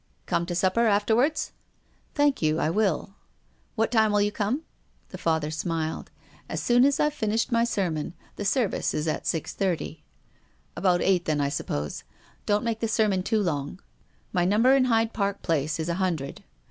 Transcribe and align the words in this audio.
"Come 0.25 0.47
to 0.47 0.55
supper 0.55 0.87
afterwards? 0.87 1.51
""Thank 2.15 2.41
you. 2.41 2.57
I 2.57 2.71
will."" 2.71 3.13
What 3.75 3.91
time 3.91 4.11
will 4.11 4.21
you 4.23 4.31
come?" 4.31 4.63
The 5.09 5.19
Father 5.19 5.51
smiled." 5.51 6.09
As 6.49 6.59
soon 6.59 6.85
as 6.85 6.99
I 6.99 7.03
have 7.03 7.13
finished 7.13 7.51
my 7.51 7.63
sermon. 7.63 8.15
The 8.35 8.43
service 8.43 8.95
is 8.95 9.07
at 9.07 9.27
six 9.27 9.53
thirty."" 9.53 10.03
About 10.75 11.03
eight 11.03 11.25
then, 11.25 11.39
I 11.39 11.49
suppose. 11.49 12.03
Don't 12.47 12.63
make 12.65 12.79
the 12.79 12.87
sermon 12.87 13.21
too 13.21 13.43
long. 13.43 13.79
My 14.33 14.43
number 14.43 14.75
in 14.75 14.85
Hyde 14.85 15.13
Park 15.13 15.43
Place 15.43 15.79
is 15.79 15.87
a 15.87 15.93
hundred. 16.01 16.43